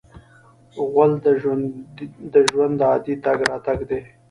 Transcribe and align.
غول 0.91 1.11
د 2.33 2.35
ژوند 2.51 2.77
عادي 2.87 3.13
تګ 3.25 3.37
راتګ 3.49 3.79
دی. 3.89 4.01